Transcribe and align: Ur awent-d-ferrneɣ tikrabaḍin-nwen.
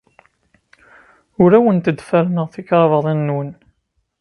Ur 1.41 1.51
awent-d-ferrneɣ 1.57 2.47
tikrabaḍin-nwen. 2.53 3.49